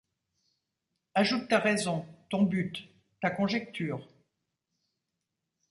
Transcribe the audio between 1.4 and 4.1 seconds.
ta raison, ton but; ta conjecture